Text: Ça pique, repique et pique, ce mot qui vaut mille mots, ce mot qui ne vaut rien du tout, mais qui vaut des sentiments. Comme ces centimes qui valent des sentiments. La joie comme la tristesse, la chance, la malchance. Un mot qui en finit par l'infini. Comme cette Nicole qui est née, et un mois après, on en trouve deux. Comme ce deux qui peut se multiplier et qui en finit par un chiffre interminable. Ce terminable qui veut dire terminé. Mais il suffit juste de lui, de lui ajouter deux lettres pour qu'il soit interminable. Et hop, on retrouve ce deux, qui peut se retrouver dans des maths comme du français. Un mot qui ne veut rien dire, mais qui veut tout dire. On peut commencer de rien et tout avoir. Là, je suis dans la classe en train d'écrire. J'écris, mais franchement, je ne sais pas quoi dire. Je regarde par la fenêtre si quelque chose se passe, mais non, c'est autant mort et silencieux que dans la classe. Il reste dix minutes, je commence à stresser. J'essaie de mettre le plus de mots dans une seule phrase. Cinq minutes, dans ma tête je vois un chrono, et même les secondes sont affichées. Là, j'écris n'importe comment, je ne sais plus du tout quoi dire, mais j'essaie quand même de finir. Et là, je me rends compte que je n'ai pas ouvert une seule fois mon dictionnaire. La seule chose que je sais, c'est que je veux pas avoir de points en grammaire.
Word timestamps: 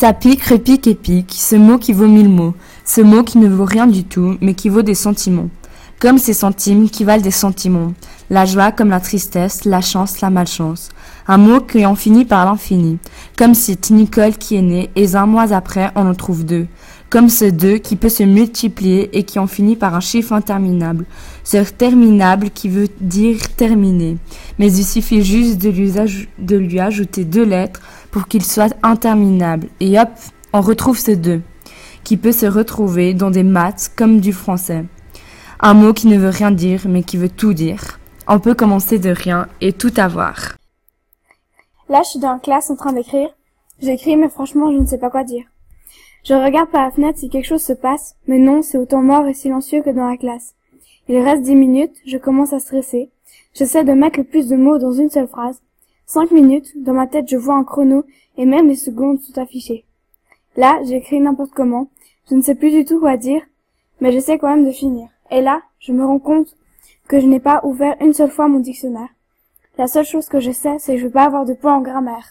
Ça 0.00 0.14
pique, 0.14 0.44
repique 0.44 0.86
et 0.86 0.94
pique, 0.94 1.34
ce 1.36 1.56
mot 1.56 1.76
qui 1.76 1.92
vaut 1.92 2.06
mille 2.06 2.30
mots, 2.30 2.54
ce 2.86 3.02
mot 3.02 3.22
qui 3.22 3.36
ne 3.36 3.50
vaut 3.50 3.66
rien 3.66 3.86
du 3.86 4.04
tout, 4.04 4.38
mais 4.40 4.54
qui 4.54 4.70
vaut 4.70 4.80
des 4.80 4.94
sentiments. 4.94 5.50
Comme 6.00 6.16
ces 6.16 6.32
centimes 6.32 6.88
qui 6.88 7.04
valent 7.04 7.22
des 7.22 7.30
sentiments. 7.30 7.92
La 8.30 8.46
joie 8.46 8.72
comme 8.72 8.88
la 8.88 9.00
tristesse, 9.00 9.66
la 9.66 9.82
chance, 9.82 10.22
la 10.22 10.30
malchance. 10.30 10.88
Un 11.28 11.36
mot 11.36 11.60
qui 11.60 11.84
en 11.84 11.94
finit 11.94 12.24
par 12.24 12.46
l'infini. 12.46 12.98
Comme 13.36 13.52
cette 13.52 13.90
Nicole 13.90 14.38
qui 14.38 14.56
est 14.56 14.62
née, 14.62 14.88
et 14.96 15.14
un 15.14 15.26
mois 15.26 15.52
après, 15.52 15.90
on 15.96 16.08
en 16.08 16.14
trouve 16.14 16.46
deux. 16.46 16.68
Comme 17.10 17.28
ce 17.28 17.44
deux 17.44 17.76
qui 17.76 17.96
peut 17.96 18.08
se 18.08 18.22
multiplier 18.22 19.14
et 19.14 19.24
qui 19.24 19.38
en 19.38 19.46
finit 19.46 19.76
par 19.76 19.94
un 19.94 20.00
chiffre 20.00 20.32
interminable. 20.32 21.04
Ce 21.44 21.58
terminable 21.58 22.48
qui 22.48 22.70
veut 22.70 22.88
dire 23.02 23.54
terminé. 23.56 24.16
Mais 24.58 24.72
il 24.72 24.86
suffit 24.86 25.22
juste 25.22 25.58
de 25.58 25.68
lui, 25.68 25.92
de 26.38 26.56
lui 26.56 26.80
ajouter 26.80 27.26
deux 27.26 27.44
lettres 27.44 27.82
pour 28.10 28.26
qu'il 28.26 28.42
soit 28.42 28.74
interminable. 28.82 29.66
Et 29.80 30.00
hop, 30.00 30.08
on 30.54 30.62
retrouve 30.62 30.98
ce 30.98 31.10
deux, 31.10 31.42
qui 32.04 32.16
peut 32.16 32.32
se 32.32 32.46
retrouver 32.46 33.12
dans 33.12 33.30
des 33.30 33.42
maths 33.42 33.92
comme 33.94 34.20
du 34.20 34.32
français. 34.32 34.86
Un 35.62 35.74
mot 35.74 35.92
qui 35.92 36.06
ne 36.06 36.16
veut 36.16 36.30
rien 36.30 36.52
dire, 36.52 36.86
mais 36.88 37.02
qui 37.02 37.18
veut 37.18 37.28
tout 37.28 37.52
dire. 37.52 38.00
On 38.26 38.40
peut 38.40 38.54
commencer 38.54 38.98
de 38.98 39.10
rien 39.10 39.46
et 39.60 39.74
tout 39.74 39.92
avoir. 39.98 40.56
Là, 41.90 42.00
je 42.02 42.10
suis 42.10 42.18
dans 42.18 42.32
la 42.32 42.38
classe 42.38 42.70
en 42.70 42.76
train 42.76 42.94
d'écrire. 42.94 43.28
J'écris, 43.78 44.16
mais 44.16 44.30
franchement, 44.30 44.72
je 44.72 44.78
ne 44.78 44.86
sais 44.86 44.96
pas 44.96 45.10
quoi 45.10 45.22
dire. 45.22 45.44
Je 46.24 46.32
regarde 46.32 46.70
par 46.70 46.84
la 46.84 46.90
fenêtre 46.90 47.18
si 47.18 47.28
quelque 47.28 47.46
chose 47.46 47.62
se 47.62 47.74
passe, 47.74 48.16
mais 48.26 48.38
non, 48.38 48.62
c'est 48.62 48.78
autant 48.78 49.02
mort 49.02 49.26
et 49.26 49.34
silencieux 49.34 49.82
que 49.82 49.90
dans 49.90 50.08
la 50.08 50.16
classe. 50.16 50.54
Il 51.08 51.18
reste 51.18 51.42
dix 51.42 51.56
minutes, 51.56 51.96
je 52.06 52.16
commence 52.16 52.54
à 52.54 52.58
stresser. 52.58 53.10
J'essaie 53.52 53.84
de 53.84 53.92
mettre 53.92 54.18
le 54.18 54.24
plus 54.24 54.48
de 54.48 54.56
mots 54.56 54.78
dans 54.78 54.92
une 54.92 55.10
seule 55.10 55.28
phrase. 55.28 55.60
Cinq 56.06 56.30
minutes, 56.30 56.72
dans 56.76 56.94
ma 56.94 57.06
tête 57.06 57.28
je 57.28 57.36
vois 57.36 57.56
un 57.56 57.64
chrono, 57.64 58.04
et 58.38 58.46
même 58.46 58.68
les 58.68 58.76
secondes 58.76 59.20
sont 59.20 59.38
affichées. 59.38 59.84
Là, 60.56 60.80
j'écris 60.86 61.20
n'importe 61.20 61.52
comment, 61.52 61.90
je 62.30 62.34
ne 62.34 62.42
sais 62.42 62.54
plus 62.54 62.70
du 62.70 62.86
tout 62.86 62.98
quoi 62.98 63.18
dire, 63.18 63.42
mais 64.00 64.10
j'essaie 64.10 64.38
quand 64.38 64.48
même 64.48 64.64
de 64.64 64.72
finir. 64.72 65.08
Et 65.30 65.40
là, 65.40 65.62
je 65.78 65.92
me 65.92 66.04
rends 66.04 66.18
compte 66.18 66.56
que 67.08 67.20
je 67.20 67.26
n'ai 67.26 67.40
pas 67.40 67.60
ouvert 67.64 67.96
une 68.00 68.12
seule 68.12 68.30
fois 68.30 68.48
mon 68.48 68.60
dictionnaire. 68.60 69.08
La 69.78 69.86
seule 69.86 70.04
chose 70.04 70.28
que 70.28 70.40
je 70.40 70.50
sais, 70.50 70.78
c'est 70.78 70.94
que 70.94 70.98
je 70.98 71.06
veux 71.06 71.12
pas 71.12 71.24
avoir 71.24 71.44
de 71.44 71.54
points 71.54 71.76
en 71.76 71.80
grammaire. 71.80 72.28